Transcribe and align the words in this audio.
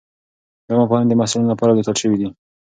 دا 0.67 0.73
مفاهیم 0.81 1.07
د 1.09 1.13
محصلینو 1.19 1.51
لپاره 1.53 1.75
لیکل 1.77 1.95
شوي 2.01 2.17
دي. 2.21 2.27